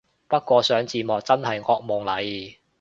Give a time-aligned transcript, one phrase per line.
[0.27, 2.55] 不過上字幕真係惡夢嚟